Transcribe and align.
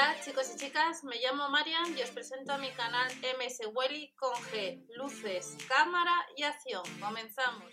Hola 0.00 0.16
chicos 0.24 0.50
y 0.54 0.58
chicas, 0.58 1.04
me 1.04 1.16
llamo 1.16 1.50
Marian 1.50 1.94
y 1.94 2.00
os 2.00 2.08
presento 2.08 2.54
a 2.54 2.56
mi 2.56 2.70
canal 2.70 3.06
MS 3.36 3.68
Welly 3.74 4.14
con 4.16 4.32
G, 4.32 4.82
luces, 4.96 5.58
cámara 5.68 6.14
y 6.38 6.42
acción. 6.42 6.82
Comenzamos. 6.98 7.70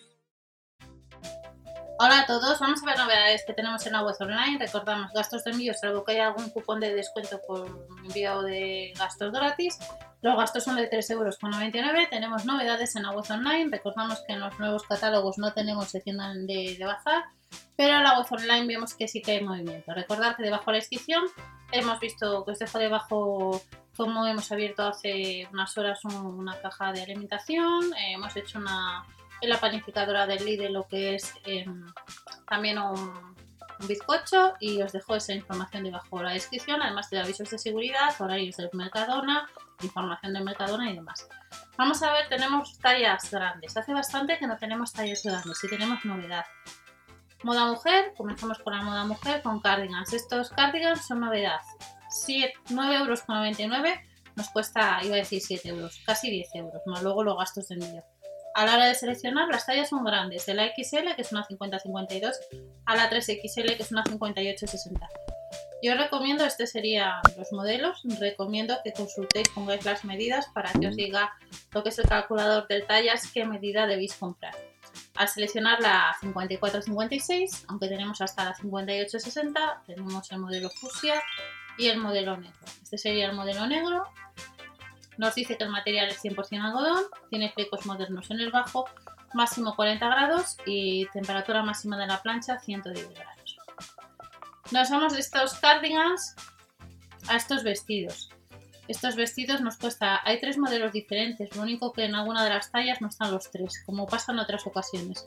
Hola 1.99 2.19
a 2.19 2.25
todos, 2.25 2.59
vamos 2.59 2.83
a 2.83 2.85
ver 2.85 2.97
novedades 2.97 3.45
que 3.47 3.53
tenemos 3.53 3.85
en 3.85 3.93
la 3.93 4.03
web 4.03 4.15
online. 4.19 4.59
Recordamos 4.59 5.13
gastos 5.13 5.45
de 5.45 5.51
envío, 5.51 5.73
salvo 5.73 6.03
que 6.03 6.11
haya 6.11 6.27
algún 6.27 6.49
cupón 6.49 6.81
de 6.81 6.93
descuento 6.93 7.39
por 7.47 7.87
envío 8.03 8.41
de 8.41 8.91
gastos 8.97 9.31
gratis. 9.31 9.79
Los 10.21 10.35
gastos 10.35 10.65
son 10.65 10.75
de 10.75 10.89
3,99 10.89 11.11
euros. 11.13 12.09
Tenemos 12.09 12.43
novedades 12.43 12.93
en 12.97 13.03
la 13.03 13.11
web 13.11 13.23
online. 13.29 13.69
Recordamos 13.71 14.21
que 14.27 14.33
en 14.33 14.41
los 14.41 14.59
nuevos 14.59 14.83
catálogos 14.83 15.37
no 15.37 15.53
tenemos 15.53 15.87
sección 15.87 16.17
de, 16.45 16.75
de 16.77 16.85
bazar, 16.85 17.23
pero 17.75 18.01
la 18.01 18.17
web 18.17 18.27
online 18.31 18.65
vemos 18.65 18.93
que 18.93 19.07
sí 19.07 19.21
que 19.21 19.31
hay 19.31 19.43
movimiento. 19.43 19.93
Recordad 19.93 20.35
que 20.35 20.43
debajo 20.43 20.65
de 20.65 20.73
la 20.73 20.79
descripción 20.79 21.23
hemos 21.71 21.99
visto 21.99 22.43
que 22.43 22.51
os 22.51 22.59
dejo 22.59 22.79
debajo 22.79 23.61
cómo 23.95 24.25
hemos 24.25 24.51
abierto 24.51 24.87
hace 24.87 25.47
unas 25.51 25.77
horas 25.77 26.03
una 26.05 26.59
caja 26.59 26.91
de 26.91 27.03
alimentación. 27.03 27.93
Eh, 27.93 28.13
hemos 28.13 28.35
hecho 28.35 28.59
una 28.59 29.05
en 29.41 29.49
la 29.49 29.59
panificadora 29.59 30.25
del 30.25 30.43
Lidl 30.45 30.73
lo 30.73 30.87
que 30.87 31.15
es 31.15 31.33
em, 31.45 31.85
también 32.47 32.79
un, 32.79 33.35
bizcocho 33.87 34.55
y 34.59 34.81
os 34.81 34.91
dejo 34.91 35.15
esa 35.15 35.33
información 35.33 35.83
debajo 35.83 36.17
de 36.17 36.23
la 36.23 36.31
descripción, 36.31 36.81
además 36.81 37.11
de 37.11 37.19
avisos 37.19 37.51
de 37.51 37.59
seguridad, 37.59 38.15
horarios 38.19 38.57
del 38.57 38.71
Mercadona, 38.73 39.47
información 39.83 40.33
del 40.33 40.43
Mercadona 40.43 40.89
y 40.89 40.95
demás. 40.95 41.27
Vamos 41.77 42.01
a 42.01 42.11
ver, 42.11 42.27
tenemos 42.27 42.79
tallas 42.79 43.29
grandes. 43.29 43.77
Hace 43.77 43.93
bastante 43.93 44.39
que 44.39 44.47
no 44.47 44.57
tenemos 44.57 44.93
tallas 44.93 45.21
grandes 45.23 45.63
y 45.63 45.69
tenemos 45.69 46.03
novedad. 46.05 46.45
Moda 47.43 47.67
mujer, 47.67 48.13
comenzamos 48.17 48.57
con 48.59 48.73
la 48.73 48.81
moda 48.81 49.05
mujer 49.05 49.41
con 49.41 49.59
cardigans. 49.59 50.11
Estos 50.13 50.49
cardigans 50.49 51.05
son 51.05 51.19
novedad. 51.19 51.59
9,99 52.09 52.99
euros 52.99 53.23
nos 54.35 54.49
cuesta, 54.49 54.99
iba 55.03 55.15
a 55.15 55.19
decir 55.19 55.41
7 55.41 55.69
euros, 55.69 55.99
casi 56.05 56.29
10 56.29 56.55
euros, 56.55 56.81
más 56.85 57.01
luego 57.01 57.23
los 57.23 57.37
gastos 57.37 57.67
de 57.67 57.75
envío. 57.75 58.03
A 58.53 58.65
la 58.65 58.75
hora 58.75 58.85
de 58.85 58.95
seleccionar, 58.95 59.47
las 59.49 59.65
tallas 59.65 59.89
son 59.89 60.03
grandes, 60.03 60.45
de 60.45 60.53
la 60.53 60.67
XL, 60.67 61.15
que 61.15 61.21
es 61.21 61.31
una 61.31 61.45
50-52, 61.45 62.33
a 62.85 62.95
la 62.95 63.09
3XL, 63.09 63.77
que 63.77 63.83
es 63.83 63.91
una 63.91 64.03
58-60. 64.03 65.26
Yo 65.83 65.95
recomiendo, 65.95 66.43
este 66.43 66.65
serían 66.65 67.21
los 67.37 67.51
modelos, 67.51 68.01
recomiendo 68.19 68.77
que 68.83 68.93
consultéis, 68.93 69.49
pongáis 69.49 69.85
las 69.85 70.05
medidas 70.05 70.47
para 70.53 70.71
que 70.71 70.87
os 70.87 70.95
diga 70.95 71.33
lo 71.71 71.83
que 71.83 71.89
es 71.89 71.99
el 71.99 72.07
calculador 72.07 72.67
de 72.67 72.81
tallas, 72.81 73.31
qué 73.31 73.45
medida 73.45 73.85
debéis 73.85 74.15
comprar. 74.15 74.55
Al 75.15 75.27
seleccionar 75.27 75.79
la 75.79 76.15
54-56, 76.21 77.65
aunque 77.67 77.87
tenemos 77.87 78.21
hasta 78.21 78.45
la 78.45 78.55
58-60, 78.55 79.83
tenemos 79.85 80.31
el 80.31 80.39
modelo 80.39 80.69
fusia 80.69 81.21
y 81.77 81.87
el 81.87 81.99
modelo 81.99 82.37
negro. 82.37 82.59
Este 82.81 82.97
sería 82.97 83.27
el 83.27 83.35
modelo 83.35 83.67
negro 83.67 84.03
nos 85.17 85.33
dice 85.33 85.57
que 85.57 85.63
el 85.63 85.71
material 85.71 86.09
es 86.09 86.23
100% 86.23 86.63
algodón, 86.63 87.03
tiene 87.29 87.51
flecos 87.51 87.85
modernos 87.85 88.29
en 88.29 88.39
el 88.39 88.51
bajo, 88.51 88.85
máximo 89.33 89.75
40 89.75 90.07
grados 90.07 90.57
y 90.65 91.07
temperatura 91.07 91.63
máxima 91.63 91.97
de 91.97 92.07
la 92.07 92.21
plancha 92.21 92.59
110 92.59 93.09
grados. 93.09 93.57
Nos 94.71 94.89
vamos 94.89 95.13
de 95.13 95.21
estos 95.21 95.53
cardigans 95.55 96.35
a 97.29 97.37
estos 97.37 97.63
vestidos. 97.63 98.29
Estos 98.89 99.15
vestidos 99.15 99.61
nos 99.61 99.77
cuesta, 99.77 100.19
hay 100.25 100.41
tres 100.41 100.57
modelos 100.57 100.91
diferentes, 100.91 101.55
lo 101.55 101.61
único 101.61 101.93
que 101.93 102.03
en 102.03 102.15
alguna 102.15 102.43
de 102.43 102.49
las 102.49 102.69
tallas 102.69 102.99
no 102.99 103.07
están 103.07 103.31
los 103.31 103.49
tres, 103.49 103.81
como 103.85 104.07
pasa 104.07 104.33
en 104.33 104.39
otras 104.39 104.67
ocasiones. 104.67 105.25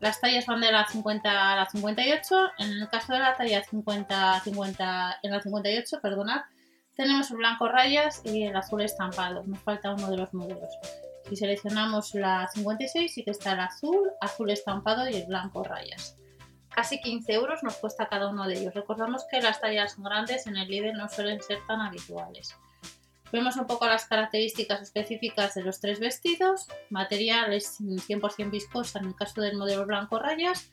Las 0.00 0.20
tallas 0.20 0.46
van 0.46 0.60
de 0.60 0.72
la 0.72 0.86
50 0.86 1.52
a 1.52 1.56
la 1.56 1.66
58, 1.66 2.36
en 2.58 2.70
el 2.70 2.88
caso 2.88 3.12
de 3.12 3.20
la 3.20 3.36
talla 3.36 3.62
50, 3.62 4.40
50 4.40 5.18
en 5.22 5.30
la 5.30 5.40
58, 5.40 6.00
perdonad, 6.00 6.40
tenemos 6.96 7.30
el 7.30 7.36
blanco 7.36 7.68
rayas 7.68 8.22
y 8.24 8.42
el 8.44 8.56
azul 8.56 8.82
estampado. 8.82 9.44
Nos 9.44 9.60
falta 9.60 9.94
uno 9.94 10.10
de 10.10 10.16
los 10.16 10.34
modelos. 10.34 10.70
Si 11.28 11.36
seleccionamos 11.36 12.14
la 12.14 12.48
56, 12.52 13.12
sí 13.12 13.24
que 13.24 13.30
está 13.30 13.52
el 13.52 13.60
azul, 13.60 14.10
azul 14.20 14.50
estampado 14.50 15.08
y 15.08 15.14
el 15.14 15.26
blanco 15.26 15.62
rayas. 15.62 16.16
Casi 16.74 17.00
15 17.00 17.32
euros 17.32 17.62
nos 17.62 17.76
cuesta 17.76 18.08
cada 18.08 18.28
uno 18.28 18.46
de 18.46 18.58
ellos. 18.58 18.74
Recordamos 18.74 19.24
que 19.30 19.40
las 19.40 19.60
tallas 19.60 19.96
grandes 19.98 20.46
en 20.46 20.56
el 20.56 20.68
líder 20.68 20.94
no 20.94 21.08
suelen 21.08 21.42
ser 21.42 21.58
tan 21.66 21.80
habituales. 21.80 22.56
Vemos 23.32 23.56
un 23.56 23.66
poco 23.66 23.86
las 23.86 24.06
características 24.06 24.82
específicas 24.82 25.54
de 25.54 25.62
los 25.62 25.80
tres 25.80 26.00
vestidos. 26.00 26.66
Material 26.90 27.52
es 27.52 27.80
100% 27.80 28.50
viscosa 28.50 28.98
en 28.98 29.06
el 29.06 29.14
caso 29.14 29.40
del 29.40 29.56
modelo 29.56 29.86
blanco 29.86 30.18
rayas 30.18 30.70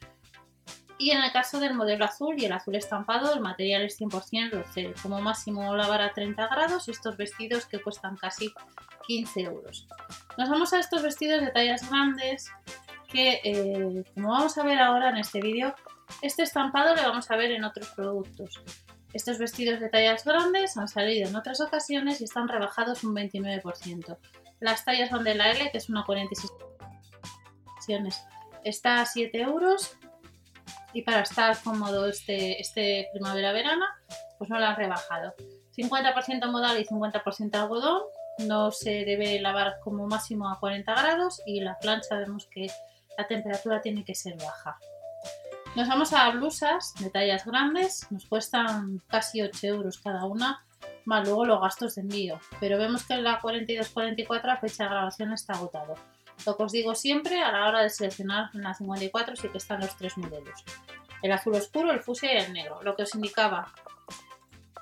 y 0.99 1.11
en 1.11 1.21
el 1.21 1.31
caso 1.31 1.59
del 1.59 1.75
modelo 1.75 2.05
azul 2.05 2.35
y 2.39 2.45
el 2.45 2.51
azul 2.51 2.75
estampado, 2.75 3.33
el 3.33 3.39
material 3.39 3.83
es 3.83 3.99
100% 3.99 4.51
rocel. 4.51 4.95
Como 5.01 5.21
máximo 5.21 5.75
lavar 5.75 6.01
a 6.01 6.13
30 6.13 6.47
grados 6.47 6.87
estos 6.87 7.17
vestidos 7.17 7.67
que 7.67 7.79
cuestan 7.79 8.17
casi 8.17 8.51
15 9.05 9.41
euros. 9.41 9.87
Nos 10.37 10.49
vamos 10.49 10.73
a 10.73 10.79
estos 10.79 11.03
vestidos 11.03 11.41
de 11.41 11.51
tallas 11.51 11.87
grandes 11.87 12.49
que, 13.07 13.41
eh, 13.43 14.03
como 14.13 14.29
vamos 14.29 14.57
a 14.57 14.63
ver 14.63 14.79
ahora 14.79 15.09
en 15.09 15.17
este 15.17 15.41
vídeo, 15.41 15.73
este 16.21 16.43
estampado 16.43 16.95
lo 16.95 17.01
vamos 17.01 17.29
a 17.31 17.35
ver 17.35 17.51
en 17.51 17.63
otros 17.63 17.89
productos. 17.89 18.61
Estos 19.13 19.37
vestidos 19.37 19.79
de 19.79 19.89
tallas 19.89 20.23
grandes 20.25 20.77
han 20.77 20.87
salido 20.87 21.27
en 21.27 21.35
otras 21.35 21.61
ocasiones 21.61 22.21
y 22.21 22.25
están 22.25 22.47
rebajados 22.47 23.03
un 23.03 23.15
29%. 23.15 24.17
Las 24.59 24.85
tallas 24.85 25.11
van 25.11 25.23
de 25.23 25.35
la 25.35 25.51
L, 25.51 25.71
que 25.71 25.77
es 25.77 25.89
una 25.89 26.03
46 26.03 26.51
está 28.63 29.01
a 29.01 29.05
7 29.05 29.39
euros 29.41 29.97
y 30.93 31.03
para 31.03 31.21
estar 31.21 31.57
cómodo 31.63 32.07
este, 32.07 32.59
este 32.59 33.07
primavera-verano, 33.13 33.85
pues 34.37 34.49
no 34.49 34.59
lo 34.59 34.65
han 34.65 34.75
rebajado. 34.75 35.33
50% 35.75 36.51
modal 36.51 36.79
y 36.79 36.85
50% 36.85 37.55
algodón, 37.55 38.01
no 38.39 38.71
se 38.71 39.05
debe 39.05 39.39
lavar 39.39 39.77
como 39.83 40.07
máximo 40.07 40.49
a 40.49 40.59
40 40.59 40.91
grados 40.93 41.41
y 41.45 41.61
la 41.61 41.77
plancha 41.79 42.17
vemos 42.17 42.47
que 42.51 42.67
la 43.17 43.27
temperatura 43.27 43.81
tiene 43.81 44.03
que 44.03 44.15
ser 44.15 44.35
baja. 44.37 44.77
Nos 45.75 45.87
vamos 45.87 46.13
a 46.13 46.29
blusas 46.31 46.93
de 46.99 47.09
tallas 47.09 47.45
grandes, 47.45 48.07
nos 48.11 48.25
cuestan 48.25 49.01
casi 49.07 49.41
8 49.41 49.67
euros 49.67 49.99
cada 49.99 50.25
una, 50.25 50.65
más 51.05 51.25
luego 51.25 51.45
los 51.45 51.61
gastos 51.61 51.95
de 51.95 52.01
envío, 52.01 52.39
pero 52.59 52.77
vemos 52.77 53.05
que 53.05 53.17
la 53.17 53.39
42-44 53.39 54.49
a 54.49 54.57
fecha 54.57 54.83
de 54.83 54.89
grabación 54.89 55.33
está 55.33 55.53
agotado. 55.53 55.95
Lo 56.45 56.55
que 56.55 56.63
os 56.63 56.71
digo 56.71 56.95
siempre, 56.95 57.41
a 57.41 57.51
la 57.51 57.67
hora 57.67 57.81
de 57.81 57.89
seleccionar 57.89 58.49
en 58.53 58.63
la 58.63 58.73
54 58.73 59.35
sí 59.35 59.49
que 59.49 59.57
están 59.57 59.81
los 59.81 59.95
tres 59.97 60.17
modelos. 60.17 60.63
El 61.21 61.31
azul 61.31 61.55
oscuro, 61.55 61.91
el 61.91 62.01
fusia 62.01 62.33
y 62.33 62.37
el 62.37 62.53
negro. 62.53 62.81
Lo 62.83 62.95
que 62.95 63.03
os 63.03 63.15
indicaba. 63.15 63.71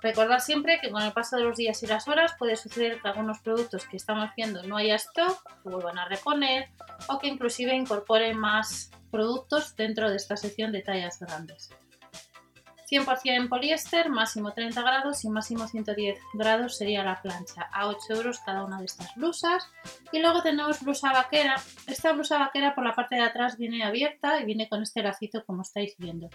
Recordad 0.01 0.39
siempre 0.39 0.79
que 0.81 0.89
con 0.89 1.01
el 1.01 1.13
paso 1.13 1.37
de 1.37 1.43
los 1.43 1.57
días 1.57 1.81
y 1.83 1.87
las 1.87 2.07
horas 2.07 2.33
puede 2.37 2.55
suceder 2.55 3.01
que 3.01 3.07
algunos 3.07 3.39
productos 3.39 3.87
que 3.87 3.97
estamos 3.97 4.29
viendo 4.35 4.63
no 4.63 4.77
haya 4.77 4.95
stock, 4.95 5.41
se 5.63 5.69
vuelvan 5.69 5.97
a 5.97 6.07
reponer 6.07 6.69
o 7.07 7.19
que 7.19 7.27
inclusive 7.27 7.75
incorporen 7.75 8.37
más 8.37 8.91
productos 9.11 9.75
dentro 9.75 10.09
de 10.09 10.17
esta 10.17 10.37
sección 10.37 10.71
de 10.71 10.81
tallas 10.81 11.19
grandes. 11.19 11.71
100% 12.89 13.19
en 13.23 13.49
poliéster, 13.49 14.09
máximo 14.09 14.53
30 14.53 14.81
grados 14.81 15.23
y 15.23 15.29
máximo 15.29 15.67
110 15.67 16.19
grados 16.33 16.77
sería 16.77 17.03
la 17.03 17.21
plancha, 17.21 17.67
a 17.71 17.87
8 17.87 17.99
euros 18.09 18.39
cada 18.39 18.63
una 18.63 18.79
de 18.79 18.85
estas 18.85 19.13
blusas. 19.15 19.67
Y 20.11 20.19
luego 20.19 20.41
tenemos 20.41 20.81
blusa 20.81 21.11
vaquera. 21.11 21.55
Esta 21.87 22.13
blusa 22.13 22.37
vaquera 22.37 22.75
por 22.75 22.85
la 22.85 22.95
parte 22.95 23.15
de 23.15 23.21
atrás 23.21 23.57
viene 23.57 23.83
abierta 23.83 24.39
y 24.39 24.45
viene 24.45 24.69
con 24.69 24.81
este 24.81 25.01
lacito 25.01 25.43
como 25.45 25.61
estáis 25.63 25.95
viendo. 25.97 26.29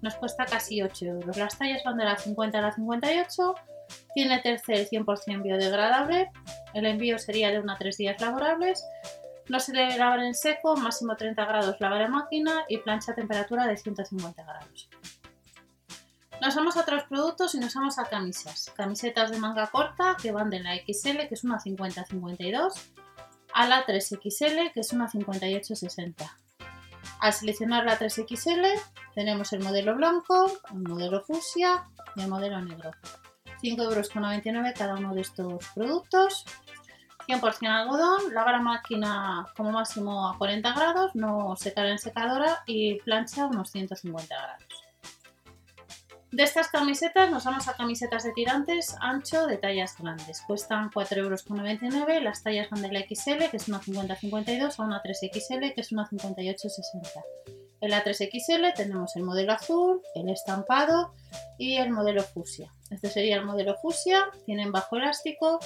Nos 0.00 0.14
cuesta 0.16 0.44
casi 0.46 0.82
8 0.82 1.04
euros. 1.06 1.36
Las 1.36 1.58
tallas 1.58 1.82
van 1.84 1.96
de 1.96 2.04
la 2.04 2.16
50 2.16 2.58
a 2.58 2.62
la 2.62 2.72
58. 2.72 3.54
Tiene 4.14 4.40
tercer 4.40 4.88
100% 4.88 5.42
biodegradable. 5.42 6.30
El 6.74 6.86
envío 6.86 7.18
sería 7.18 7.50
de 7.50 7.60
1 7.60 7.72
a 7.72 7.78
3 7.78 7.96
días 7.96 8.20
laborables. 8.20 8.84
No 9.48 9.60
se 9.60 9.72
debe 9.72 9.98
lavar 9.98 10.20
en 10.20 10.34
seco, 10.34 10.76
máximo 10.76 11.16
30 11.16 11.44
grados 11.44 11.76
lavar 11.80 12.02
en 12.02 12.12
máquina 12.12 12.64
y 12.68 12.78
plancha 12.78 13.12
a 13.12 13.14
temperatura 13.14 13.66
de 13.66 13.76
150 13.76 14.42
grados. 14.44 14.88
Nos 16.42 16.56
vamos 16.56 16.76
a 16.76 16.80
otros 16.80 17.04
productos 17.04 17.54
y 17.54 17.60
nos 17.60 17.72
vamos 17.72 18.00
a 18.00 18.06
camisas. 18.06 18.72
Camisetas 18.74 19.30
de 19.30 19.38
manga 19.38 19.68
corta 19.68 20.16
que 20.20 20.32
van 20.32 20.50
de 20.50 20.58
la 20.58 20.74
XL, 20.74 21.28
que 21.28 21.34
es 21.34 21.44
una 21.44 21.60
50-52, 21.60 22.72
a 23.54 23.68
la 23.68 23.86
3XL, 23.86 24.72
que 24.72 24.80
es 24.80 24.92
una 24.92 25.08
58-60. 25.08 26.36
Al 27.20 27.32
seleccionar 27.32 27.84
la 27.84 27.96
3XL 27.96 28.66
tenemos 29.14 29.52
el 29.52 29.62
modelo 29.62 29.94
blanco, 29.94 30.50
el 30.72 30.80
modelo 30.80 31.20
fusia 31.20 31.84
y 32.16 32.22
el 32.22 32.28
modelo 32.28 32.60
negro. 32.60 32.90
5,99 33.62 33.84
euros 33.84 34.74
cada 34.76 34.96
uno 34.96 35.14
de 35.14 35.20
estos 35.20 35.64
productos. 35.76 36.44
100% 37.28 37.68
algodón, 37.68 38.34
lavar 38.34 38.56
a 38.56 38.60
máquina 38.60 39.46
como 39.56 39.70
máximo 39.70 40.28
a 40.28 40.36
40 40.38 40.72
grados, 40.72 41.14
no 41.14 41.54
secar 41.54 41.86
en 41.86 42.00
secadora 42.00 42.64
y 42.66 42.96
plancha 43.02 43.46
unos 43.46 43.70
150 43.70 44.34
grados. 44.34 44.71
De 46.32 46.44
estas 46.44 46.68
camisetas 46.68 47.30
nos 47.30 47.44
vamos 47.44 47.68
a 47.68 47.76
camisetas 47.76 48.24
de 48.24 48.32
tirantes 48.32 48.96
ancho 49.00 49.46
de 49.46 49.58
tallas 49.58 49.94
grandes. 49.98 50.40
Cuestan 50.40 50.90
4,99 50.90 51.92
euros. 51.92 52.22
Las 52.22 52.42
tallas 52.42 52.70
van 52.70 52.80
de 52.80 52.90
la 52.90 53.00
XL, 53.00 53.50
que 53.50 53.58
es 53.58 53.68
una 53.68 53.82
50-52, 53.82 54.78
a 54.78 54.82
una 54.82 55.02
3XL, 55.02 55.74
que 55.74 55.80
es 55.82 55.92
una 55.92 56.08
58-60. 56.08 57.22
En 57.82 57.90
la 57.90 58.02
3XL 58.02 58.72
tenemos 58.74 59.14
el 59.16 59.24
modelo 59.24 59.52
azul, 59.52 60.00
el 60.14 60.30
estampado 60.30 61.12
y 61.58 61.76
el 61.76 61.90
modelo 61.90 62.22
fusia. 62.22 62.72
Este 62.90 63.10
sería 63.10 63.36
el 63.36 63.44
modelo 63.44 63.76
fusia, 63.76 64.30
tienen 64.46 64.72
bajo 64.72 64.96
elástico 64.96 65.60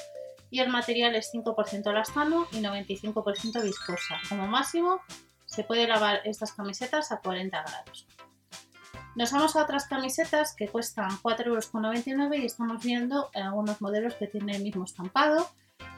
y 0.50 0.58
el 0.58 0.70
material 0.70 1.14
es 1.14 1.32
5% 1.32 1.88
elastano 1.88 2.48
y 2.50 2.56
95% 2.56 3.62
viscosa. 3.62 4.16
Como 4.28 4.48
máximo 4.48 5.00
se 5.44 5.62
puede 5.62 5.86
lavar 5.86 6.22
estas 6.24 6.52
camisetas 6.54 7.12
a 7.12 7.20
40 7.20 7.62
grados. 7.62 8.08
Nos 9.16 9.32
vamos 9.32 9.56
a 9.56 9.62
otras 9.62 9.86
camisetas 9.86 10.54
que 10.54 10.68
cuestan 10.68 11.08
4,99 11.22 12.10
euros 12.10 12.36
y 12.36 12.44
estamos 12.44 12.84
viendo 12.84 13.30
algunos 13.34 13.80
modelos 13.80 14.14
que 14.14 14.26
tienen 14.26 14.56
el 14.56 14.62
mismo 14.62 14.84
estampado. 14.84 15.48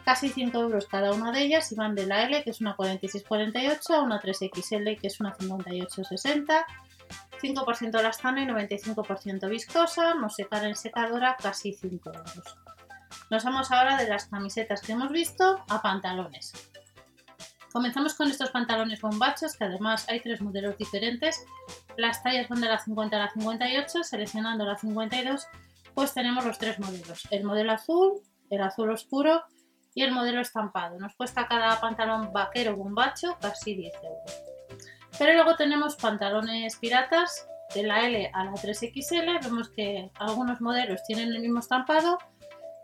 Casi 0.05 0.29
5 0.29 0.57
euros 0.57 0.87
cada 0.87 1.13
una 1.13 1.33
de 1.33 1.43
ellas 1.43 1.73
y 1.73 1.75
van 1.75 1.97
de 1.97 2.07
la 2.07 2.23
L, 2.23 2.45
que 2.45 2.51
es 2.51 2.61
una 2.61 2.77
46-48, 2.77 3.91
a 3.91 4.03
una 4.03 4.21
3XL, 4.21 5.01
que 5.01 5.09
es 5.09 5.19
una 5.19 5.35
58-60. 5.37 6.65
5% 7.43 7.99
elastano 7.99 8.41
y 8.41 8.47
95% 8.47 9.49
viscosa, 9.49 10.15
no 10.15 10.31
secar 10.31 10.65
en 10.65 10.77
secadora, 10.77 11.37
casi 11.43 11.73
5 11.73 12.13
euros. 12.13 12.57
Nos 13.31 13.43
vamos 13.43 13.73
ahora 13.73 13.97
de 13.97 14.09
las 14.09 14.27
camisetas 14.27 14.81
que 14.81 14.93
hemos 14.93 15.11
visto 15.11 15.65
a 15.69 15.83
pantalones. 15.83 16.53
Comenzamos 17.73 18.15
con 18.15 18.29
estos 18.29 18.51
pantalones 18.51 19.01
bombachos, 19.01 19.57
que 19.57 19.65
además 19.65 20.09
hay 20.09 20.21
tres 20.21 20.41
modelos 20.41 20.79
diferentes. 20.79 21.45
Las 21.97 22.23
tallas 22.23 22.49
van 22.49 22.61
de 22.61 22.69
la 22.69 22.79
50 22.79 23.17
a 23.17 23.19
la 23.19 23.31
58, 23.31 24.05
seleccionando 24.05 24.65
la 24.65 24.77
52, 24.77 25.47
pues 25.95 26.15
tenemos 26.15 26.45
los 26.45 26.59
tres 26.59 26.79
modelos. 26.79 27.29
El 27.31 27.45
modelo 27.45 27.73
azul, 27.73 28.21
el 28.51 28.63
azul 28.63 28.91
oscuro 28.91 29.43
y 29.95 30.03
el 30.03 30.13
modelo 30.13 30.41
estampado. 30.41 30.99
Nos 30.99 31.15
cuesta 31.15 31.47
cada 31.47 31.81
pantalón 31.81 32.33
vaquero 32.33 32.77
bombacho 32.77 33.37
casi 33.41 33.75
10 33.75 33.95
euros. 34.03 34.43
Pero 35.19 35.33
luego 35.35 35.57
tenemos 35.57 35.97
pantalones 35.97 36.77
piratas 36.77 37.49
de 37.75 37.83
la 37.83 38.07
L 38.07 38.31
a 38.33 38.45
la 38.45 38.53
3XL. 38.53 39.43
Vemos 39.43 39.69
que 39.71 40.11
algunos 40.15 40.61
modelos 40.61 41.03
tienen 41.05 41.29
el 41.35 41.41
mismo 41.41 41.59
estampado. 41.59 42.19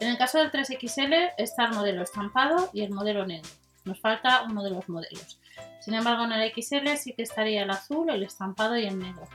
En 0.01 0.09
el 0.09 0.19
caso 0.19 0.39
del 0.39 0.51
3XL 0.51 1.35
está 1.39 1.67
el 1.67 1.75
modelo 1.75 2.03
estampado 2.03 2.71
y 2.73 2.83
el 2.83 2.91
modelo 2.91 3.25
negro. 3.25 3.49
Nos 3.85 4.01
falta 4.01 4.43
uno 4.43 4.63
de 4.63 4.71
los 4.71 4.89
modelos. 4.89 5.39
Sin 5.81 5.95
embargo, 5.95 6.25
en 6.25 6.33
el 6.33 6.53
XL 6.53 6.97
sí 6.97 7.13
que 7.13 7.23
estaría 7.23 7.63
el 7.63 7.71
azul, 7.71 8.11
el 8.11 8.23
estampado 8.23 8.77
y 8.77 8.87
el 8.87 8.99
negro. 8.99 9.29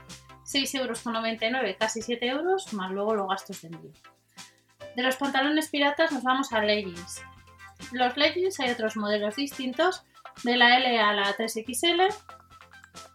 6,99 0.44 1.56
euros, 1.56 1.76
casi 1.78 2.02
7 2.02 2.26
euros, 2.26 2.72
más 2.72 2.90
luego 2.90 3.14
los 3.14 3.28
gastos 3.28 3.62
de 3.62 3.68
envío. 3.68 3.92
De 4.96 5.02
los 5.02 5.16
pantalones 5.16 5.68
piratas 5.68 6.10
nos 6.10 6.24
vamos 6.24 6.52
a 6.52 6.60
leggings. 6.60 7.22
Los 7.92 8.16
leggings 8.16 8.58
hay 8.58 8.70
otros 8.70 8.96
modelos 8.96 9.36
distintos, 9.36 10.04
de 10.42 10.56
la 10.56 10.76
L 10.78 10.98
a 10.98 11.12
la 11.12 11.36
3XL, 11.36 12.12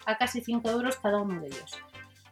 a 0.06 0.18
casi 0.18 0.42
5 0.42 0.70
euros 0.70 0.98
cada 0.98 1.20
uno 1.20 1.42
de 1.42 1.48
ellos. 1.48 1.78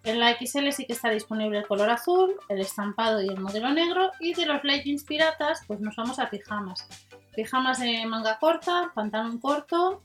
En 0.04 0.20
la 0.20 0.36
XL 0.36 0.70
sí 0.72 0.86
que 0.86 0.94
está 0.94 1.10
disponible 1.10 1.60
el 1.60 1.68
color 1.68 1.90
azul, 1.90 2.36
el 2.50 2.60
estampado 2.60 3.22
y 3.22 3.30
el 3.30 3.40
modelo 3.40 3.70
negro. 3.72 4.12
Y 4.20 4.34
de 4.34 4.46
los 4.46 4.64
leggings 4.64 5.06
piratas, 5.06 5.64
pues 5.66 5.80
nos 5.80 5.96
vamos 5.96 6.20
a 6.20 6.30
pijamas. 6.30 6.88
Pijamas 7.36 7.80
de 7.80 8.06
manga 8.06 8.38
corta, 8.40 8.92
pantalón 8.94 9.40
corto. 9.40 10.04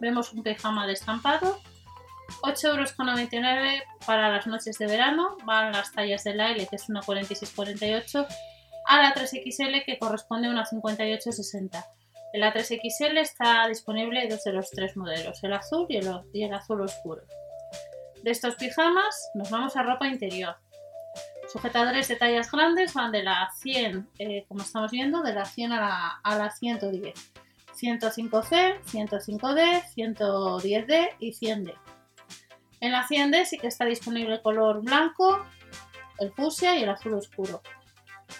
Vemos 0.00 0.32
un 0.32 0.42
pijama 0.42 0.86
de 0.86 0.94
estampado. 0.94 1.58
8,99 2.42 2.64
euros 2.70 2.94
para 4.06 4.30
las 4.30 4.46
noches 4.46 4.78
de 4.78 4.86
verano. 4.86 5.36
Van 5.44 5.72
las 5.72 5.92
tallas 5.92 6.24
de 6.24 6.34
la 6.34 6.50
L, 6.50 6.66
que 6.66 6.76
es 6.76 6.88
una 6.88 7.02
46-48, 7.02 8.26
a 8.86 9.02
la 9.02 9.14
3XL, 9.14 9.84
que 9.84 9.98
corresponde 9.98 10.48
a 10.48 10.50
una 10.50 10.64
58-60. 10.64 11.84
En 12.32 12.40
la 12.40 12.54
3XL 12.54 13.18
está 13.18 13.68
disponible 13.68 14.26
dos 14.28 14.42
de 14.44 14.52
los 14.52 14.70
tres 14.70 14.96
modelos, 14.96 15.44
el 15.44 15.52
azul 15.52 15.86
y 15.88 15.98
el 16.44 16.54
azul 16.54 16.80
oscuro. 16.80 17.22
De 18.22 18.30
estos 18.30 18.54
pijamas 18.54 19.30
nos 19.34 19.50
vamos 19.50 19.76
a 19.76 19.82
ropa 19.82 20.08
interior. 20.08 20.56
Sujetadores 21.52 22.08
de 22.08 22.16
tallas 22.16 22.50
grandes 22.50 22.94
van 22.94 23.12
de 23.12 23.22
la 23.22 23.50
100, 23.54 24.08
eh, 24.18 24.46
como 24.48 24.62
estamos 24.62 24.90
viendo, 24.90 25.22
de 25.22 25.34
la 25.34 25.44
100 25.44 25.72
a 25.72 25.80
la, 25.80 26.08
a 26.22 26.38
la 26.38 26.50
110. 26.50 27.12
105C, 27.78 28.80
105D, 28.84 29.84
110D 29.94 31.08
y 31.18 31.32
100D. 31.32 31.74
En 32.80 32.92
la 32.92 33.06
100D 33.06 33.44
sí 33.44 33.58
que 33.58 33.66
está 33.66 33.84
disponible 33.84 34.36
el 34.36 34.40
color 34.40 34.80
blanco, 34.82 35.44
el 36.20 36.32
fucsia 36.32 36.74
y 36.78 36.84
el 36.84 36.88
azul 36.88 37.12
oscuro. 37.12 37.60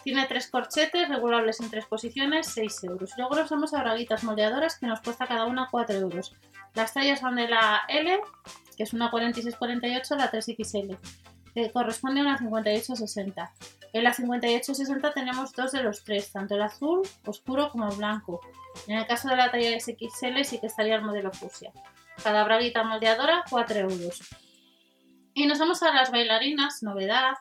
Tiene 0.02 0.24
tres 0.26 0.50
corchetes 0.50 1.06
regulables 1.10 1.60
en 1.60 1.68
tres 1.68 1.84
posiciones, 1.84 2.46
6 2.46 2.84
euros. 2.84 3.12
Luego 3.18 3.36
nos 3.36 3.50
vamos 3.50 3.74
a 3.74 3.82
braguitas 3.82 4.24
moldeadoras 4.24 4.78
que 4.78 4.86
nos 4.86 5.02
cuesta 5.02 5.26
cada 5.26 5.44
una 5.44 5.68
4 5.70 5.96
euros. 5.96 6.34
Las 6.72 6.94
tallas 6.94 7.20
van 7.20 7.36
de 7.36 7.46
la 7.46 7.82
L, 7.88 8.20
que 8.74 8.84
es 8.84 8.94
una 8.94 9.10
46-48, 9.10 10.16
la 10.16 10.30
3XL 10.30 10.98
que 11.54 11.70
corresponde 11.70 12.20
a 12.20 12.24
una 12.24 12.38
58-60. 12.38 13.50
En 13.92 14.04
la 14.04 14.14
58-60 14.14 15.12
tenemos 15.14 15.52
dos 15.52 15.72
de 15.72 15.82
los 15.82 16.04
tres, 16.04 16.32
tanto 16.32 16.54
el 16.54 16.62
azul 16.62 17.02
oscuro 17.26 17.70
como 17.70 17.88
el 17.90 17.96
blanco. 17.96 18.40
En 18.86 18.98
el 18.98 19.06
caso 19.06 19.28
de 19.28 19.36
la 19.36 19.50
talla 19.50 19.78
XL 19.78 20.42
sí 20.44 20.58
que 20.58 20.66
estaría 20.66 20.96
el 20.96 21.02
modelo 21.02 21.30
fusia. 21.32 21.72
Cada 22.22 22.44
braguita 22.44 22.84
moldeadora 22.84 23.44
4 23.50 23.80
euros. 23.80 24.20
Y 25.34 25.46
nos 25.46 25.58
vamos 25.58 25.82
a 25.82 25.92
las 25.92 26.10
bailarinas, 26.10 26.82
novedad, 26.82 27.34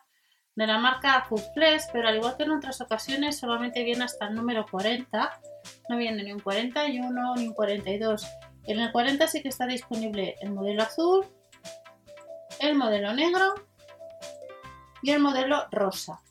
de 0.55 0.67
la 0.67 0.77
marca 0.77 1.25
Food 1.27 1.41
pero 1.91 2.07
al 2.07 2.17
igual 2.17 2.35
que 2.35 2.43
en 2.43 2.51
otras 2.51 2.81
ocasiones 2.81 3.39
solamente 3.39 3.83
viene 3.83 4.03
hasta 4.03 4.27
el 4.27 4.35
número 4.35 4.65
40, 4.69 5.41
no 5.89 5.97
viene 5.97 6.23
ni 6.23 6.33
un 6.33 6.39
41 6.39 7.35
ni 7.35 7.47
un 7.47 7.53
42. 7.53 8.27
En 8.65 8.79
el 8.79 8.91
40 8.91 9.27
sí 9.27 9.41
que 9.41 9.49
está 9.49 9.65
disponible 9.65 10.35
el 10.41 10.51
modelo 10.51 10.83
azul, 10.83 11.25
el 12.59 12.75
modelo 12.75 13.13
negro 13.13 13.55
y 15.01 15.11
el 15.11 15.19
modelo 15.19 15.67
rosa. 15.71 16.21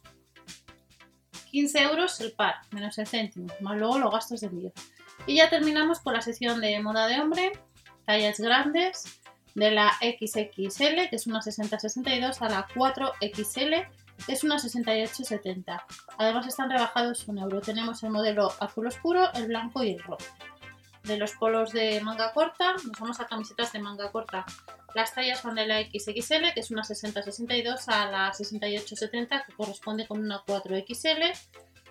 15 1.50 1.82
euros 1.82 2.20
el 2.20 2.32
par, 2.32 2.56
menos 2.70 2.96
el 2.98 3.06
céntimo, 3.06 3.52
más 3.60 3.76
luego 3.76 3.98
los 3.98 4.12
gastos 4.12 4.40
de 4.40 4.46
envío. 4.46 4.72
Y 5.26 5.36
ya 5.36 5.50
terminamos 5.50 6.00
con 6.00 6.14
la 6.14 6.22
sección 6.22 6.60
de 6.60 6.80
moda 6.80 7.06
de 7.06 7.20
hombre, 7.20 7.52
tallas 8.06 8.38
grandes, 8.38 9.20
de 9.54 9.70
la 9.70 9.92
XXL, 10.00 11.08
que 11.08 11.16
es 11.16 11.26
una 11.26 11.40
60-62, 11.40 12.40
a 12.40 12.48
la 12.48 12.68
4XL, 12.68 13.88
que 14.26 14.32
es 14.32 14.44
una 14.44 14.56
68-70. 14.56 15.82
Además 16.18 16.46
están 16.46 16.70
rebajados 16.70 17.26
un 17.28 17.38
euro. 17.38 17.60
Tenemos 17.60 18.02
el 18.02 18.10
modelo 18.10 18.52
azul 18.60 18.86
oscuro, 18.86 19.32
el 19.34 19.46
blanco 19.46 19.82
y 19.82 19.92
el 19.92 20.02
rojo. 20.02 20.24
De 21.02 21.16
los 21.16 21.32
polos 21.32 21.72
de 21.72 22.00
manga 22.02 22.32
corta, 22.32 22.74
nos 22.74 22.98
vamos 23.00 23.20
a 23.20 23.26
camisetas 23.26 23.72
de 23.72 23.80
manga 23.80 24.12
corta 24.12 24.44
las 24.94 25.14
tallas 25.14 25.42
van 25.42 25.54
de 25.54 25.66
la 25.66 25.80
XXL, 25.80 26.52
que 26.54 26.60
es 26.60 26.70
una 26.70 26.82
60-62, 26.82 27.84
a 27.86 28.10
la 28.10 28.32
68-70, 28.32 29.46
que 29.46 29.52
corresponde 29.54 30.06
con 30.06 30.20
una 30.20 30.42
4XL. 30.44 31.32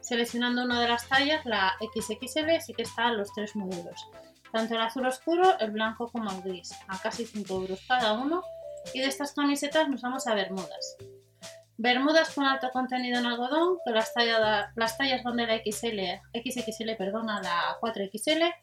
Seleccionando 0.02 0.64
una 0.64 0.82
de 0.82 0.88
las 0.88 1.08
tallas, 1.08 1.46
la 1.46 1.76
XXL, 1.80 2.62
sí 2.66 2.74
que 2.74 2.84
están 2.84 3.18
los 3.18 3.32
tres 3.34 3.56
modelos. 3.56 4.08
Tanto 4.52 4.76
el 4.76 4.82
azul 4.82 5.06
oscuro, 5.06 5.60
el 5.60 5.72
blanco 5.72 6.10
como 6.12 6.32
el 6.32 6.42
gris, 6.42 6.72
a 6.88 7.00
casi 7.00 7.26
5 7.26 7.54
euros 7.54 7.80
cada 7.88 8.14
uno. 8.14 8.44
Y 8.94 9.00
de 9.00 9.08
estas 9.08 9.34
camisetas 9.34 9.88
nos 9.88 10.02
vamos 10.02 10.26
a 10.28 10.34
bermudas. 10.34 10.98
Bermudas 11.78 12.32
con 12.32 12.46
alto 12.46 12.70
contenido 12.72 13.20
en 13.20 13.26
algodón, 13.26 13.78
que 13.86 13.92
las, 13.92 14.14
tallas, 14.14 14.70
las 14.76 14.98
tallas 14.98 15.24
van 15.24 15.38
de 15.38 15.48
la 15.48 15.58
XL, 15.58 16.20
XXL 16.34 16.96
perdón, 16.98 17.30
a 17.30 17.42
la 17.42 17.78
4XL. 17.80 18.54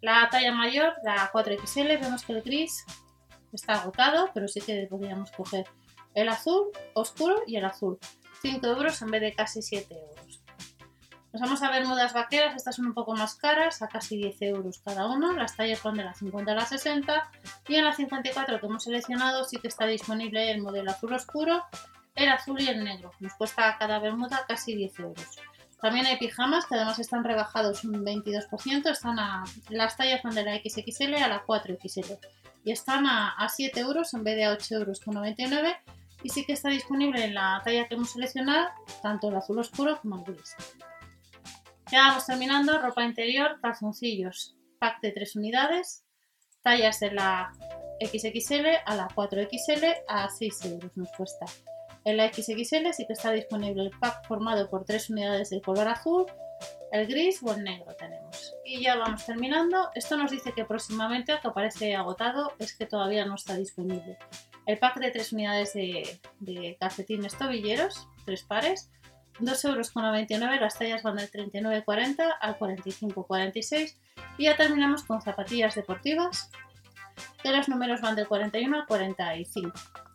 La 0.00 0.28
talla 0.30 0.52
mayor, 0.52 0.94
la 1.04 1.30
4XL, 1.30 2.00
vemos 2.00 2.24
que 2.24 2.32
el 2.32 2.42
gris 2.42 2.84
está 3.56 3.74
agotado, 3.74 4.30
pero 4.34 4.48
sí 4.48 4.60
que 4.60 4.86
podríamos 4.88 5.30
coger 5.32 5.66
el 6.14 6.28
azul 6.28 6.68
oscuro 6.94 7.42
y 7.46 7.56
el 7.56 7.64
azul. 7.64 7.98
5 8.42 8.66
euros 8.66 9.00
en 9.02 9.10
vez 9.10 9.20
de 9.20 9.34
casi 9.34 9.62
7 9.62 9.94
euros. 9.94 10.40
Nos 11.32 11.42
vamos 11.42 11.62
a 11.62 11.70
ver 11.70 11.86
modas 11.86 12.12
vaqueras, 12.12 12.56
estas 12.56 12.74
son 12.74 12.86
un 12.86 12.94
poco 12.94 13.14
más 13.14 13.36
caras, 13.36 13.82
a 13.82 13.88
casi 13.88 14.16
10 14.16 14.42
euros 14.42 14.80
cada 14.84 15.06
una. 15.06 15.32
Las 15.32 15.56
tallas 15.56 15.82
van 15.82 15.94
de 15.94 16.04
la 16.04 16.14
50 16.14 16.50
a 16.50 16.54
la 16.54 16.66
60 16.66 17.30
y 17.68 17.76
en 17.76 17.84
la 17.84 17.92
54 17.92 18.58
que 18.58 18.66
hemos 18.66 18.82
seleccionado 18.82 19.44
sí 19.44 19.58
que 19.58 19.68
está 19.68 19.86
disponible 19.86 20.50
el 20.50 20.60
modelo 20.60 20.90
azul 20.90 21.12
oscuro, 21.12 21.62
el 22.16 22.30
azul 22.30 22.60
y 22.60 22.68
el 22.68 22.82
negro. 22.82 23.12
Nos 23.20 23.34
cuesta 23.34 23.76
cada 23.78 24.00
bermuda 24.00 24.44
casi 24.48 24.74
10 24.74 24.98
euros. 25.00 25.38
También 25.80 26.06
hay 26.06 26.18
pijamas 26.18 26.66
que 26.66 26.74
además 26.74 26.98
están 26.98 27.22
rebajados 27.22 27.84
un 27.84 28.04
22%, 28.04 28.90
están 28.90 29.16
las 29.68 29.96
tallas 29.96 30.22
van 30.22 30.34
de 30.34 30.44
la 30.44 30.56
XXL 30.56 31.14
a 31.14 31.28
la 31.28 31.46
4XL 31.46 32.18
y 32.64 32.72
están 32.72 33.06
a, 33.06 33.48
7 33.48 33.80
euros 33.80 34.12
en 34.14 34.24
vez 34.24 34.36
de 34.36 34.44
a 34.44 34.52
8 34.52 34.74
euros 34.76 35.00
con 35.00 35.14
99 35.14 35.76
y 36.22 36.28
sí 36.28 36.44
que 36.44 36.52
está 36.52 36.68
disponible 36.68 37.24
en 37.24 37.34
la 37.34 37.60
talla 37.64 37.88
que 37.88 37.94
hemos 37.94 38.12
seleccionado, 38.12 38.68
tanto 39.02 39.28
el 39.28 39.36
azul 39.36 39.58
oscuro 39.58 39.98
como 40.00 40.16
el 40.16 40.24
gris. 40.24 40.54
Ya 41.90 42.08
vamos 42.08 42.26
terminando, 42.26 42.78
ropa 42.78 43.04
interior, 43.04 43.58
calzoncillos, 43.60 44.56
pack 44.78 45.00
de 45.00 45.12
3 45.12 45.36
unidades, 45.36 46.04
tallas 46.62 47.00
de 47.00 47.12
la 47.12 47.52
XXL 48.00 48.66
a 48.84 48.94
la 48.94 49.08
4XL 49.08 50.02
a 50.08 50.28
6 50.28 50.64
euros 50.66 50.96
nos 50.96 51.10
cuesta. 51.12 51.46
En 52.04 52.16
la 52.16 52.32
XXL 52.32 52.92
sí 52.92 53.06
que 53.06 53.12
está 53.12 53.30
disponible 53.32 53.82
el 53.82 53.90
pack 53.90 54.26
formado 54.26 54.70
por 54.70 54.84
3 54.84 55.10
unidades 55.10 55.50
de 55.50 55.60
color 55.60 55.88
azul, 55.88 56.26
el 56.92 57.06
gris 57.06 57.42
o 57.42 57.52
el 57.52 57.64
negro 57.64 57.94
tenemos. 57.96 58.19
Y 58.64 58.82
ya 58.82 58.96
vamos 58.96 59.26
terminando. 59.26 59.90
Esto 59.94 60.16
nos 60.16 60.30
dice 60.30 60.52
que 60.52 60.64
próximamente, 60.64 61.38
que 61.40 61.48
aparece 61.48 61.94
agotado, 61.94 62.52
es 62.58 62.76
que 62.76 62.86
todavía 62.86 63.24
no 63.24 63.34
está 63.34 63.56
disponible. 63.56 64.18
El 64.66 64.78
pack 64.78 64.98
de 64.98 65.10
tres 65.10 65.32
unidades 65.32 65.72
de, 65.74 66.76
calcetines 66.78 67.36
tobilleros, 67.36 68.08
tres 68.24 68.44
pares, 68.44 68.90
2,99 69.40 70.42
euros, 70.42 70.60
las 70.60 70.78
tallas 70.78 71.02
van 71.02 71.16
del 71.16 71.30
39,40 71.30 72.36
al 72.40 72.58
45,46 72.58 73.96
y 74.36 74.44
ya 74.44 74.56
terminamos 74.56 75.04
con 75.04 75.22
zapatillas 75.22 75.74
deportivas 75.74 76.50
que 77.42 77.50
los 77.50 77.68
números 77.68 78.00
van 78.00 78.16
del 78.16 78.28
41 78.28 78.76
al 78.76 78.86
45. 78.86 79.72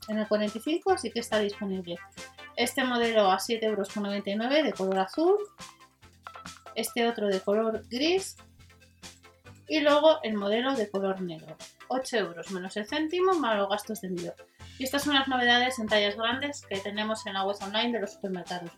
En 0.10 0.20
el 0.20 0.28
45 0.28 0.98
sí 0.98 1.12
que 1.12 1.20
está 1.20 1.40
disponible 1.40 1.98
este 2.56 2.84
modelo 2.84 3.32
a 3.32 3.38
7,99 3.38 3.64
euros 3.64 4.64
de 4.64 4.74
color 4.74 5.00
azul, 5.00 5.38
este 6.76 7.08
otro 7.08 7.28
de 7.28 7.40
color 7.40 7.84
gris 7.90 8.36
y 9.68 9.80
luego 9.80 10.20
el 10.24 10.36
modelo 10.36 10.76
de 10.76 10.90
color 10.90 11.22
negro. 11.22 11.58
8 11.88 12.18
euros 12.18 12.52
menos 12.52 12.78
el 12.78 12.88
céntimo 12.88 13.34
más 13.34 13.58
los 13.58 13.70
gastos 13.70 14.02
de 14.02 14.10
envío. 14.10 14.34
Y 14.78 14.84
estas 14.84 15.04
son 15.04 15.14
las 15.14 15.28
novedades 15.28 15.80
en 15.80 15.88
tallas 15.88 16.16
grandes 16.16 16.62
que 16.68 16.78
tenemos 16.78 17.26
en 17.26 17.34
la 17.34 17.44
web 17.46 17.56
online 17.62 17.94
de 17.94 18.02
los 18.02 18.14
supermercados. 18.14 18.72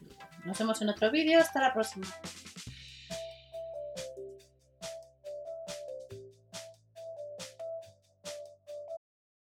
Nos 0.45 0.57
vemos 0.59 0.81
en 0.81 0.89
otro 0.89 1.11
vídeo. 1.11 1.39
Hasta 1.39 1.59
la 1.59 1.73
próxima. 1.73 2.07